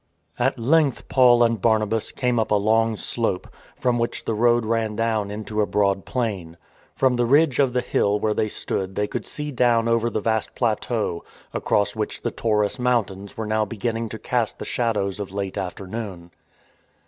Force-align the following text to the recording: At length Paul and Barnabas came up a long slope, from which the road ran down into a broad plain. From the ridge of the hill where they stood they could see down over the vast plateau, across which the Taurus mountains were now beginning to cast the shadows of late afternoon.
At 0.39 0.57
length 0.57 1.07
Paul 1.09 1.43
and 1.43 1.61
Barnabas 1.61 2.11
came 2.11 2.39
up 2.39 2.49
a 2.49 2.55
long 2.55 2.95
slope, 2.95 3.47
from 3.75 3.99
which 3.99 4.25
the 4.25 4.33
road 4.33 4.65
ran 4.65 4.95
down 4.95 5.29
into 5.29 5.61
a 5.61 5.67
broad 5.67 6.05
plain. 6.05 6.57
From 6.95 7.17
the 7.17 7.25
ridge 7.27 7.59
of 7.59 7.73
the 7.73 7.81
hill 7.81 8.19
where 8.19 8.33
they 8.33 8.49
stood 8.49 8.95
they 8.95 9.05
could 9.05 9.27
see 9.27 9.51
down 9.51 9.87
over 9.87 10.09
the 10.09 10.19
vast 10.19 10.55
plateau, 10.55 11.23
across 11.53 11.95
which 11.95 12.23
the 12.23 12.31
Taurus 12.31 12.79
mountains 12.79 13.37
were 13.37 13.45
now 13.45 13.63
beginning 13.63 14.09
to 14.09 14.17
cast 14.17 14.57
the 14.57 14.65
shadows 14.65 15.19
of 15.19 15.31
late 15.31 15.55
afternoon. 15.55 16.31